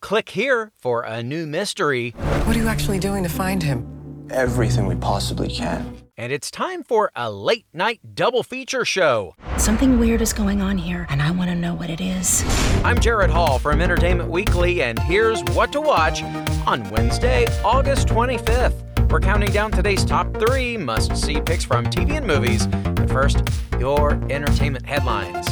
[0.00, 2.10] Click here for a new mystery.
[2.44, 4.26] What are you actually doing to find him?
[4.30, 5.96] Everything we possibly can.
[6.16, 9.34] And it's time for a late night double feature show.
[9.56, 12.44] Something weird is going on here, and I want to know what it is.
[12.84, 16.22] I'm Jared Hall from Entertainment Weekly, and here's what to watch
[16.66, 19.10] on Wednesday, August 25th.
[19.10, 22.66] We're counting down today's top three must see picks from TV and movies.
[22.66, 23.42] But first,
[23.78, 25.48] your entertainment headlines.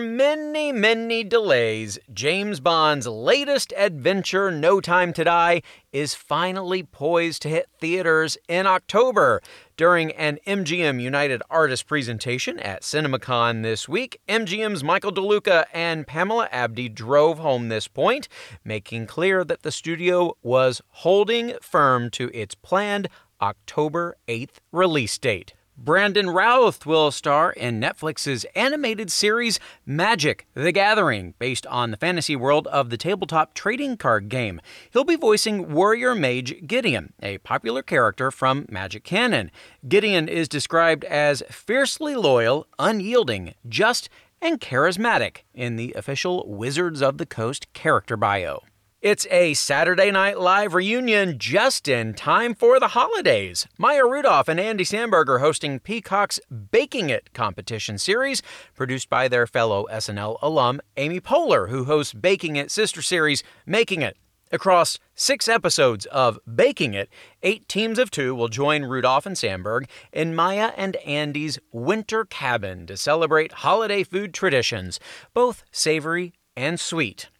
[0.00, 5.60] After many, many delays, James Bond's latest adventure, No Time to Die,
[5.92, 9.42] is finally poised to hit theaters in October.
[9.76, 16.48] During an MGM United Artists presentation at CinemaCon this week, MGM's Michael DeLuca and Pamela
[16.50, 18.26] Abdy drove home this point,
[18.64, 23.10] making clear that the studio was holding firm to its planned
[23.42, 25.52] October 8th release date.
[25.82, 32.36] Brandon Routh will star in Netflix's animated series Magic the Gathering, based on the fantasy
[32.36, 34.60] world of the tabletop trading card game.
[34.90, 39.50] He'll be voicing warrior mage Gideon, a popular character from Magic Canon.
[39.88, 44.10] Gideon is described as fiercely loyal, unyielding, just,
[44.42, 48.60] and charismatic in the official Wizards of the Coast character bio.
[49.02, 53.66] It's a Saturday Night Live reunion just in time for the holidays.
[53.78, 56.38] Maya Rudolph and Andy Samberg are hosting Peacock's
[56.70, 58.42] Baking It competition series,
[58.74, 64.02] produced by their fellow SNL alum Amy Poehler, who hosts Baking It sister series Making
[64.02, 64.18] It.
[64.52, 67.08] Across six episodes of Baking It,
[67.42, 72.86] eight teams of two will join Rudolph and Samberg in Maya and Andy's winter cabin
[72.86, 75.00] to celebrate holiday food traditions,
[75.32, 77.30] both savory and sweet.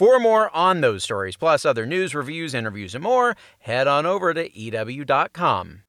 [0.00, 4.32] For more on those stories, plus other news, reviews, interviews, and more, head on over
[4.32, 5.82] to EW.com.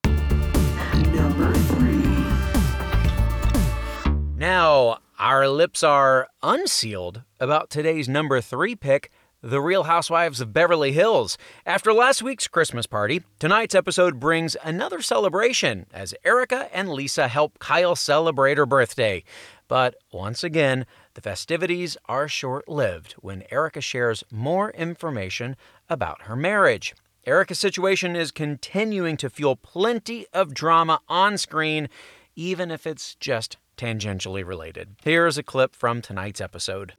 [4.35, 9.11] Now, our lips are unsealed about today's number three pick.
[9.43, 11.37] The Real Housewives of Beverly Hills.
[11.65, 17.57] After last week's Christmas party, tonight's episode brings another celebration as Erica and Lisa help
[17.57, 19.23] Kyle celebrate her birthday.
[19.67, 25.55] But once again, the festivities are short lived when Erica shares more information
[25.89, 26.93] about her marriage.
[27.25, 31.89] Erica's situation is continuing to fuel plenty of drama on screen,
[32.35, 34.95] even if it's just tangentially related.
[35.03, 36.93] Here's a clip from tonight's episode.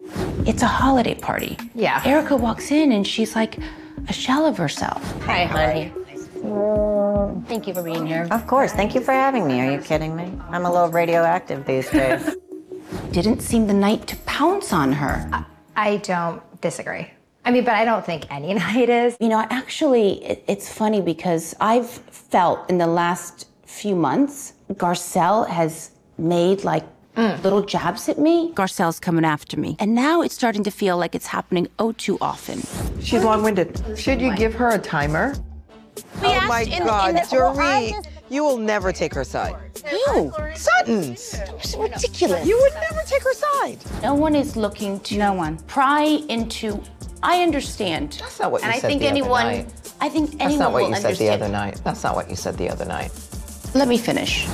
[0.47, 1.59] It's a holiday party.
[1.75, 2.03] Yeah.
[2.05, 3.59] Erica walks in and she's like
[4.09, 5.03] a shell of herself.
[5.23, 5.93] Hi, honey.
[7.47, 8.27] Thank you for being here.
[8.31, 8.73] Of course.
[8.73, 9.61] Thank you for having me.
[9.61, 10.33] Are you kidding me?
[10.51, 12.37] I'm a little radioactive these days.
[13.11, 15.29] Didn't seem the night to pounce on her.
[15.33, 15.45] I,
[15.77, 17.11] I don't disagree.
[17.45, 19.17] I mean, but I don't think any night is.
[19.21, 25.49] You know, actually, it, it's funny because I've felt in the last few months, Garcelle
[25.49, 26.85] has made like
[27.17, 27.43] mm.
[27.43, 28.53] little jabs at me.
[28.53, 29.77] Garcelle's coming after me.
[29.79, 32.63] And now it's starting to feel like it's happening oh too often.
[33.01, 33.83] She's long winded.
[33.99, 35.35] Should you give her a timer?
[36.23, 38.07] We oh my in, God, in Dorit.
[38.31, 39.55] You will never take her side.
[39.91, 40.33] Who?
[40.55, 41.35] Sutton's.
[41.35, 42.47] It's ridiculous.
[42.47, 43.79] You would never take her side.
[44.03, 46.83] No one is looking to no one pry into.
[47.23, 48.19] I understand.
[48.21, 49.93] That's not what you and said I think the anyone, other night.
[50.01, 51.17] I think anyone That's not what you understand.
[51.17, 51.81] said the other night.
[51.85, 53.13] That's not what you said the other night.
[53.75, 54.47] Let me finish.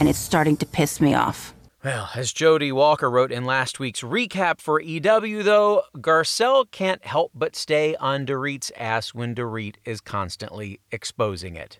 [0.00, 1.54] And it's starting to piss me off.
[1.84, 7.30] Well, as Jodi Walker wrote in last week's recap for EW, though, Garcelle can't help
[7.32, 11.78] but stay on Dorit's ass when Dorit is constantly exposing it.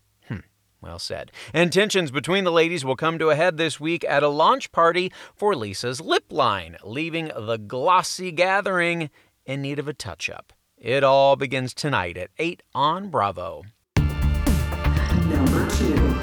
[0.81, 1.32] Well said.
[1.53, 4.72] And tensions between the ladies will come to a head this week at a launch
[4.72, 9.11] party for Lisa's lip line, leaving the glossy gathering
[9.44, 10.52] in need of a touch up.
[10.76, 13.64] It all begins tonight at 8 on Bravo.
[15.28, 16.17] Number two.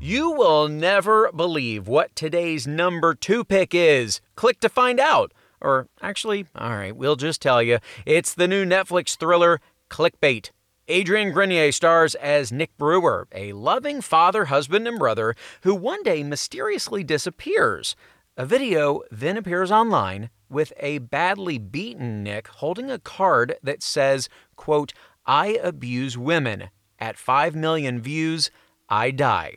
[0.00, 4.20] You will never believe what today's number two pick is.
[4.34, 5.32] Click to find out.
[5.60, 7.80] Or actually, all right, we'll just tell you.
[8.06, 9.60] It's the new Netflix thriller,
[9.90, 10.50] Clickbait.
[10.88, 16.22] Adrian Grenier stars as Nick Brewer, a loving father, husband, and brother who one day
[16.22, 17.94] mysteriously disappears.
[18.36, 24.28] A video then appears online with a badly beaten Nick holding a card that says,
[24.56, 24.92] quote,
[25.26, 26.70] I abuse women.
[26.98, 28.50] At 5 million views,
[28.88, 29.56] I die.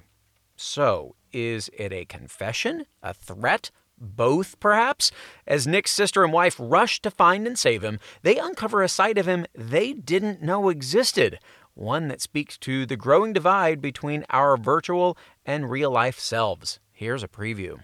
[0.55, 3.71] So, is it a confession, a threat,
[4.03, 5.11] both, perhaps?
[5.47, 9.17] As Nick's sister and wife rush to find and save him, they uncover a side
[9.17, 11.39] of him they didn't know existed,
[11.73, 16.79] one that speaks to the growing divide between our virtual and real life selves.
[16.91, 17.79] Here's a preview.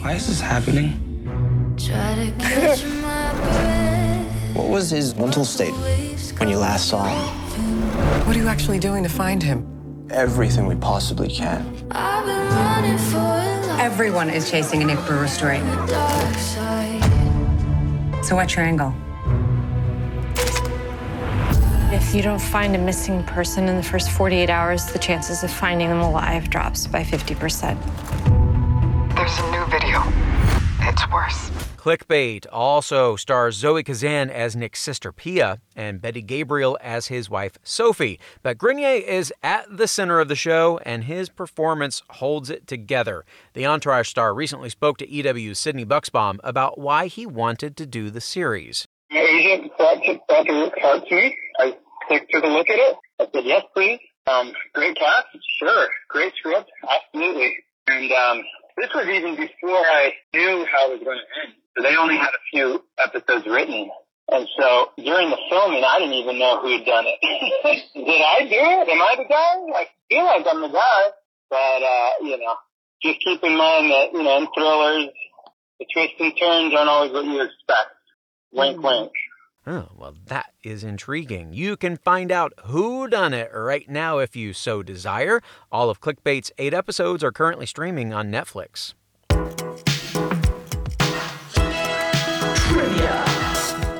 [0.00, 0.92] Why is this happening?
[4.54, 5.74] what was his mental state
[6.38, 8.26] when you last saw him?
[8.26, 10.06] What are you actually doing to find him?
[10.10, 11.64] Everything we possibly can.
[13.78, 15.58] Everyone is chasing a Nick Brewer story.
[18.22, 18.94] So what's your angle?
[21.92, 25.50] If you don't find a missing person in the first 48 hours, the chances of
[25.50, 27.76] finding them alive drops by 50%.
[29.14, 30.02] There's a new video.
[30.80, 31.50] It's worse.
[31.84, 37.58] Clickbait also stars Zoe Kazan as Nick's sister Pia and Betty Gabriel as his wife
[37.62, 38.18] Sophie.
[38.42, 43.26] But Grenier is at the center of the show and his performance holds it together.
[43.52, 48.08] The Entourage star recently spoke to EW's Sydney Bucksbaum about why he wanted to do
[48.08, 48.86] the series.
[49.10, 51.36] My agent brought, out to me.
[51.60, 51.76] I
[52.08, 52.96] took a look at it.
[53.20, 53.98] I said, yes, please.
[54.26, 55.26] Um, great cast?
[55.58, 55.88] Sure.
[56.08, 56.70] Great script?
[56.88, 57.54] Absolutely.
[57.88, 58.42] And um,
[58.76, 61.54] this was even before I knew how it was going to end.
[61.76, 63.90] So they only had a few episodes written.
[64.28, 67.18] And so during the filming, I didn't even know who had done it.
[67.94, 68.88] Did I do it?
[68.88, 69.54] Am I the guy?
[69.74, 71.02] I feel like I'm the guy.
[71.50, 72.56] But, uh, you know,
[73.02, 75.12] just keep in mind that, you know, in thrillers,
[75.78, 77.94] the twists and turns aren't always what you expect.
[78.52, 78.86] Wink, mm-hmm.
[78.86, 79.12] wink.
[79.66, 81.54] Oh, well, that is intriguing.
[81.54, 85.40] You can find out who done it right now if you so desire.
[85.72, 88.92] All of Clickbait's eight episodes are currently streaming on Netflix.
[92.66, 93.24] Trivia.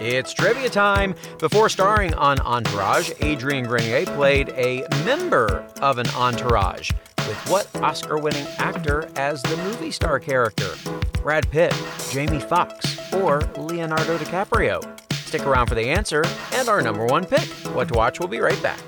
[0.02, 1.14] It's trivia time.
[1.38, 6.90] Before starring on Entourage, Adrian Grenier played a member of an entourage.
[7.26, 10.74] With what Oscar winning actor as the movie star character?
[11.22, 11.72] Brad Pitt,
[12.10, 15.03] Jamie Foxx, or Leonardo DiCaprio?
[15.34, 16.22] Stick around for the answer
[16.52, 17.42] and our number one pick.
[17.74, 18.80] What to watch, we'll be right back.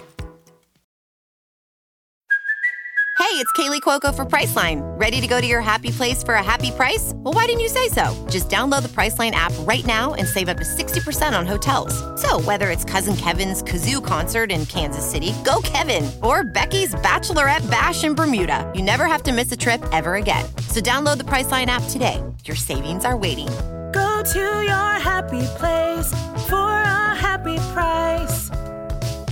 [3.19, 4.81] Hey, it's Kaley Cuoco for Priceline.
[4.96, 7.10] Ready to go to your happy place for a happy price?
[7.16, 8.04] Well, why didn't you say so?
[8.31, 11.93] Just download the Priceline app right now and save up to 60% on hotels.
[12.22, 17.69] So, whether it's Cousin Kevin's Kazoo concert in Kansas City, go Kevin, or Becky's Bachelorette
[17.69, 20.44] Bash in Bermuda, you never have to miss a trip ever again.
[20.69, 22.22] So, download the Priceline app today.
[22.44, 23.48] Your savings are waiting
[23.96, 26.10] Go to your happy place
[26.50, 28.50] for a happy price.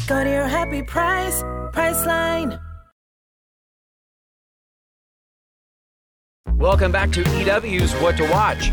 [0.06, 1.43] Go to your happy price,
[1.75, 2.58] Priceline.
[6.56, 8.72] Welcome back to EW's What to Watch.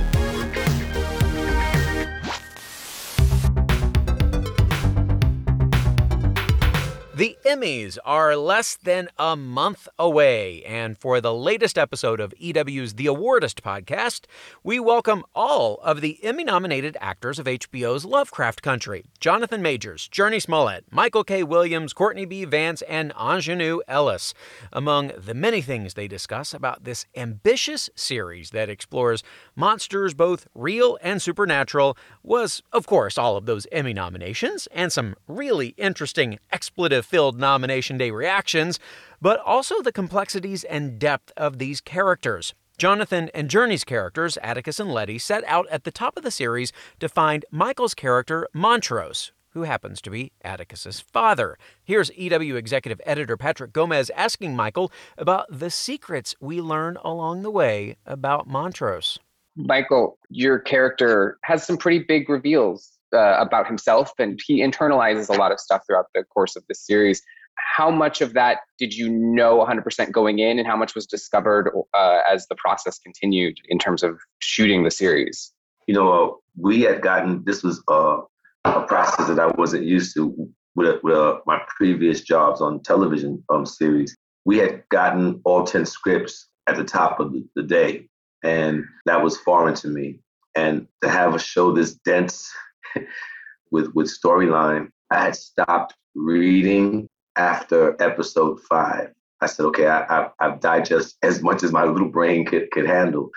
[7.21, 12.95] The Emmys are less than a month away, and for the latest episode of EW's
[12.95, 14.21] The Awardist podcast,
[14.63, 20.41] we welcome all of the Emmy nominated actors of HBO's Lovecraft Country Jonathan Majors, Jurnee
[20.41, 21.43] Smollett, Michael K.
[21.43, 22.43] Williams, Courtney B.
[22.43, 24.33] Vance, and Aunjanue Ellis.
[24.73, 29.21] Among the many things they discuss about this ambitious series that explores
[29.55, 35.15] monsters both real and supernatural was, of course, all of those Emmy nominations and some
[35.27, 38.79] really interesting expletive filled nomination day reactions,
[39.21, 42.53] but also the complexities and depth of these characters.
[42.77, 46.71] Jonathan and Jurnee's characters, Atticus and Letty, set out at the top of the series
[47.01, 51.57] to find Michael's character, Montrose, who happens to be Atticus's father.
[51.83, 57.51] Here's EW executive editor Patrick Gomez asking Michael about the secrets we learn along the
[57.51, 59.19] way about Montrose.
[59.57, 65.37] Michael, your character has some pretty big reveals uh, about himself and he internalizes a
[65.37, 67.21] lot of stuff throughout the course of the series.
[67.55, 71.71] How much of that did you know 100% going in and how much was discovered
[71.93, 75.51] uh, as the process continued in terms of shooting the series?
[75.87, 78.17] You know uh, we had gotten this was uh,
[78.65, 83.43] a process that i wasn't used to with, with uh, my previous jobs on television
[83.49, 84.15] um, series.
[84.45, 88.07] We had gotten all 10 scripts at the top of the, the day
[88.43, 90.19] and that was foreign to me.
[90.55, 92.51] And to have a show this dense
[93.71, 97.07] with with storyline, I had stopped reading
[97.37, 99.11] after episode five.
[99.41, 102.85] I said, okay, I, I, I've digested as much as my little brain could, could
[102.85, 103.31] handle.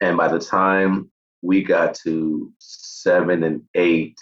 [0.00, 1.10] And by the time
[1.42, 4.16] we got to seven and eight,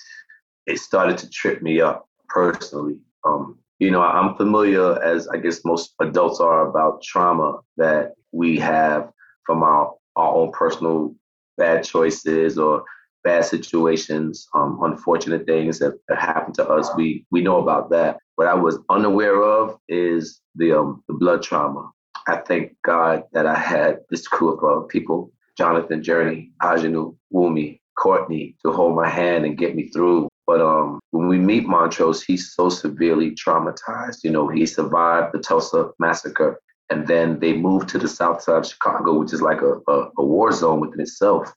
[0.67, 2.99] it started to trip me up personally.
[3.25, 8.59] Um, you know, I'm familiar, as I guess most adults are, about trauma that we
[8.59, 9.11] have
[9.47, 11.15] from our, our own personal
[11.57, 12.85] bad choices or
[13.25, 16.89] bad situations, um, unfortunate things that, that happened to us.
[16.97, 18.19] We we know about that.
[18.37, 21.91] What I was unaware of is the um, the blood trauma.
[22.29, 27.81] I thank God that I had this crew of uh, people Jonathan, Jurnee, Aunjanue, Wunmi,
[27.99, 30.29] Courtney to hold my hand and get me through.
[30.47, 34.25] But um, when we meet Montrose, he's so severely traumatized.
[34.25, 38.59] You know, he survived the Tulsa massacre, and then they moved to the south side
[38.59, 41.53] of Chicago, which is like a, a, a war zone within itself.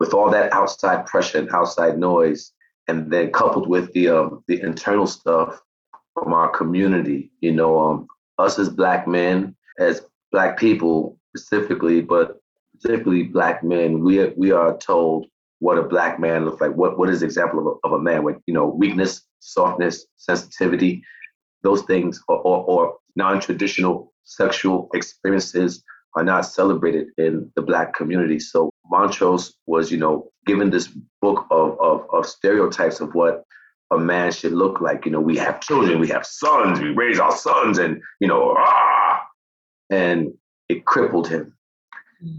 [0.00, 2.52] With all that outside pressure and outside noise,
[2.88, 5.60] and then coupled with the um, the internal stuff
[6.14, 8.06] from our community, you know, um,
[8.38, 10.02] us as black men, as
[10.32, 12.40] black people specifically, but
[12.82, 15.26] particularly black men, we we are told
[15.60, 16.72] what a black man looks like.
[16.72, 21.02] What what is example of a, of a man with you know weakness, softness, sensitivity,
[21.62, 25.82] those things, or, or, or non-traditional sexual experiences
[26.16, 28.38] are not celebrated in the black community.
[28.38, 30.88] So Montrose was, you know, given this
[31.20, 33.44] book of, of, of stereotypes of what
[33.90, 35.04] a man should look like.
[35.04, 38.54] You know, we have children, we have sons, we raise our sons, and you know,
[38.58, 39.22] ah,
[39.90, 40.32] and
[40.68, 41.56] it crippled him.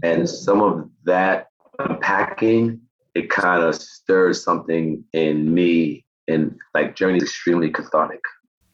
[0.02, 2.80] And some of that unpacking,
[3.14, 8.20] it kind of stirred something in me, and like Journey is extremely cathartic.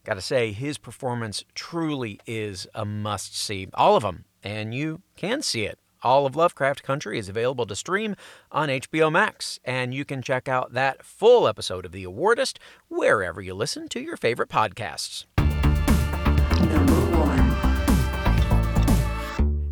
[0.05, 3.69] Gotta say, his performance truly is a must see.
[3.75, 7.77] All of them, and you can see it all of Lovecraft Country is available to
[7.77, 8.17] stream
[8.51, 13.41] on HBO Max, and you can check out that full episode of The Awardist wherever
[13.41, 15.25] you listen to your favorite podcasts.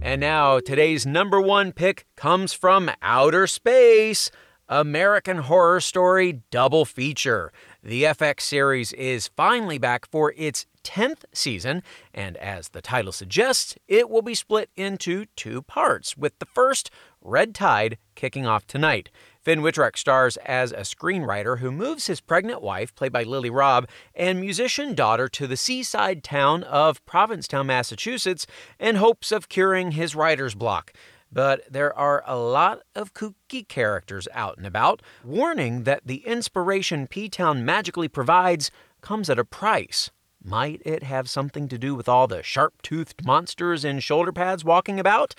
[0.02, 4.30] And now, today's number one pick comes from outer space
[4.68, 7.52] American Horror Story Double Feature.
[7.82, 11.82] The FX series is finally back for its 10th season,
[12.14, 16.90] and as the title suggests, it will be split into two parts, with the first,
[17.20, 19.10] Red Tide, kicking off tonight.
[19.42, 23.88] Finn Wittrock stars as a screenwriter who moves his pregnant wife, played by Lily Rabe,
[24.14, 28.46] and musician daughter to the seaside town of Provincetown, Massachusetts,
[28.78, 30.92] in hopes of curing his writer's block
[31.32, 37.06] but there are a lot of kooky characters out and about, warning that the inspiration
[37.06, 40.10] P Town magically provides comes at a price.
[40.48, 44.64] Might it have something to do with all the sharp toothed monsters in shoulder pads
[44.64, 45.34] walking about?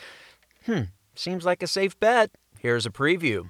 [0.66, 0.82] Hmm,
[1.16, 2.30] seems like a safe bet.
[2.60, 3.48] Here's a preview.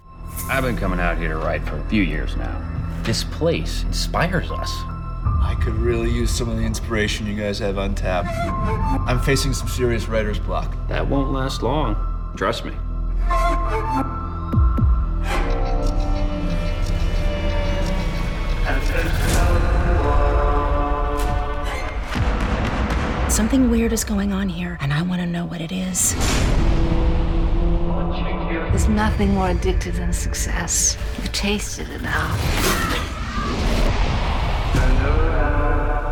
[0.49, 3.01] I've been coming out here to write for a few years now.
[3.01, 4.71] This place inspires us.
[4.71, 8.27] I could really use some of the inspiration you guys have on tap.
[9.07, 10.77] I'm facing some serious writer's block.
[10.89, 11.95] That won't last long.
[12.37, 12.73] Trust me.
[23.37, 26.15] Something weird is going on here, and I want to know what it is.
[28.71, 30.97] There's nothing more addictive than success.
[31.17, 32.35] You've tasted it now.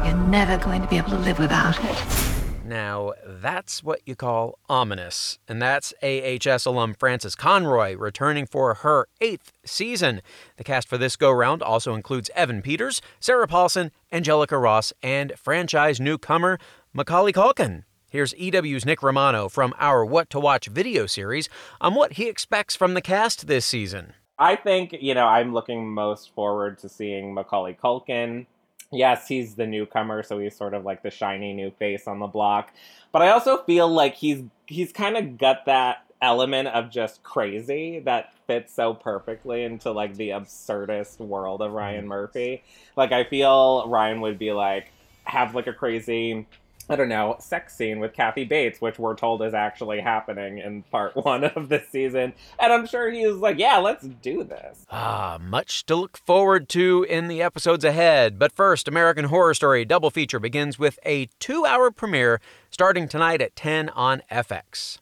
[0.05, 2.25] You're never going to be able to live without it.
[2.63, 5.39] Now, that's what you call ominous.
[5.47, 10.21] And that's AHS alum Frances Conroy returning for her eighth season.
[10.57, 15.33] The cast for this go round also includes Evan Peters, Sarah Paulson, Angelica Ross, and
[15.37, 16.59] franchise newcomer
[16.95, 17.83] Macaulay Culkin.
[18.09, 21.49] Here's EW's Nick Romano from our What to Watch video series
[21.79, 24.13] on what he expects from the cast this season.
[24.39, 28.47] I think, you know, I'm looking most forward to seeing Macaulay Culkin
[28.91, 32.27] yes, he's the newcomer, so he's sort of like the shiny new face on the
[32.27, 32.73] block.
[33.11, 37.99] But I also feel like he's he's kind of got that element of just crazy
[37.99, 42.09] that fits so perfectly into like the absurdist world of Ryan mm-hmm.
[42.09, 42.63] Murphy.
[42.95, 44.91] Like I feel Ryan would be like
[45.25, 46.47] have like a crazy
[46.89, 50.83] I don't know, sex scene with Kathy Bates, which we're told is actually happening in
[50.83, 52.33] part one of this season.
[52.59, 54.85] And I'm sure he was like, yeah, let's do this.
[54.91, 58.37] Ah, much to look forward to in the episodes ahead.
[58.37, 62.39] But first, American Horror Story Double Feature begins with a two hour premiere
[62.69, 64.99] starting tonight at 10 on FX.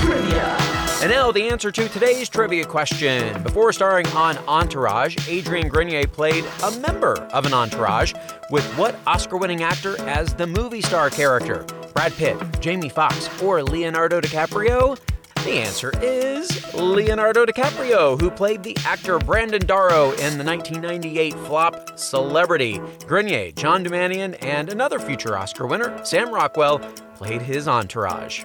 [0.00, 0.57] Trivia.
[1.00, 3.40] And now the answer to today's trivia question.
[3.44, 8.12] Before starring on Entourage, Adrian Grenier played a member of an entourage
[8.50, 11.64] with what Oscar winning actor as the movie star character?
[11.94, 14.98] Brad Pitt, Jamie Foxx, or Leonardo DiCaprio?
[15.44, 21.96] The answer is Leonardo DiCaprio, who played the actor Brandon Darrow in the 1998 flop
[21.96, 22.80] Celebrity.
[23.06, 26.80] Grenier, John Doumanian, and another future Oscar winner, Sam Rockwell,
[27.14, 28.44] played his entourage.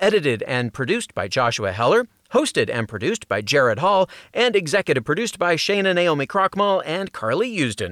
[0.00, 5.38] edited and produced by Joshua Heller, hosted and produced by Jared Hall, and executive produced
[5.38, 7.88] by Shayna Naomi Krochmal and Carly Usden.